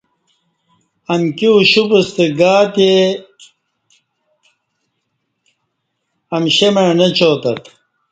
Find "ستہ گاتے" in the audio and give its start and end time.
2.07-2.91